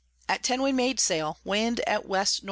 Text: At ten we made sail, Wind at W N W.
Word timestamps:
At 0.27 0.41
ten 0.41 0.63
we 0.63 0.71
made 0.71 0.99
sail, 0.99 1.37
Wind 1.43 1.79
at 1.81 2.01
W 2.01 2.15
N 2.19 2.25
W. 2.25 2.31